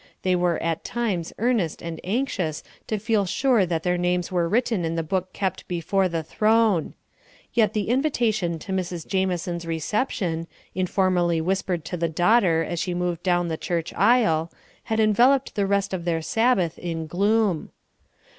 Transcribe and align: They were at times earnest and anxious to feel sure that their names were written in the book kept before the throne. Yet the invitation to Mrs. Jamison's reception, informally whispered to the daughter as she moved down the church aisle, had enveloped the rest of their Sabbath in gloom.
They 0.23 0.35
were 0.35 0.57
at 0.63 0.83
times 0.83 1.31
earnest 1.37 1.79
and 1.83 2.01
anxious 2.03 2.63
to 2.87 2.97
feel 2.97 3.23
sure 3.27 3.67
that 3.67 3.83
their 3.83 3.99
names 3.99 4.31
were 4.31 4.49
written 4.49 4.83
in 4.83 4.95
the 4.95 5.03
book 5.03 5.31
kept 5.31 5.67
before 5.67 6.09
the 6.09 6.23
throne. 6.23 6.95
Yet 7.53 7.73
the 7.73 7.87
invitation 7.87 8.57
to 8.57 8.71
Mrs. 8.71 9.05
Jamison's 9.05 9.67
reception, 9.67 10.47
informally 10.73 11.39
whispered 11.39 11.85
to 11.85 11.97
the 11.97 12.09
daughter 12.09 12.63
as 12.63 12.79
she 12.79 12.95
moved 12.95 13.21
down 13.21 13.47
the 13.47 13.57
church 13.57 13.93
aisle, 13.93 14.51
had 14.85 14.99
enveloped 14.99 15.53
the 15.53 15.67
rest 15.67 15.93
of 15.93 16.03
their 16.03 16.23
Sabbath 16.23 16.79
in 16.79 17.05
gloom. 17.05 17.69